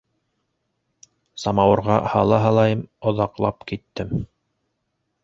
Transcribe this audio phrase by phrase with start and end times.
[1.43, 2.81] Самауырға һала һалайым,
[3.13, 4.17] оҙаҡлап киттем.